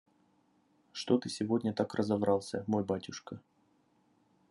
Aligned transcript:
Что 0.93 1.19
ты 1.19 1.29
сегодня 1.29 1.73
так 1.73 1.93
разоврался, 1.93 2.63
мой 2.65 2.83
батюшка? 2.83 3.39